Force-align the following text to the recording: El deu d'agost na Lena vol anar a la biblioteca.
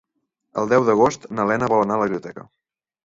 El 0.61 0.71
deu 0.71 0.87
d'agost 0.87 1.29
na 1.39 1.45
Lena 1.53 1.69
vol 1.75 1.85
anar 1.85 1.99
a 1.99 2.03
la 2.05 2.09
biblioteca. 2.11 2.47